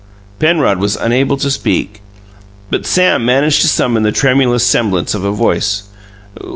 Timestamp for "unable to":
0.95-1.51